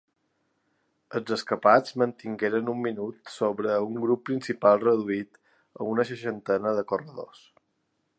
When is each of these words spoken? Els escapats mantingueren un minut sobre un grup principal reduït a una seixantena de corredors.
Els 1.17 1.33
escapats 1.35 1.93
mantingueren 2.03 2.71
un 2.73 2.81
minut 2.85 3.31
sobre 3.33 3.75
un 3.89 3.99
grup 4.05 4.23
principal 4.31 4.81
reduït 4.85 5.39
a 5.83 5.89
una 5.93 6.07
seixantena 6.13 6.75
de 6.81 6.87
corredors. 6.93 7.45